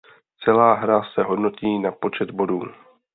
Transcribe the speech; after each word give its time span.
Celá 0.43 0.73
hra 0.75 1.03
se 1.13 1.23
hodnotí 1.23 1.79
na 1.79 1.91
počet 1.91 2.31
bodů. 2.31 2.61